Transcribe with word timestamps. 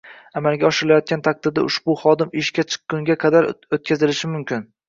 amalga 0.39 0.63
oshirilayotgan 0.69 1.21
taqdirda 1.27 1.67
ushbu 1.71 1.97
xodim 2.05 2.33
ishga 2.43 2.67
chiqquniga 2.73 3.21
qadar 3.27 3.53
o‘tkazilishi 3.53 4.35
mumkin. 4.37 4.69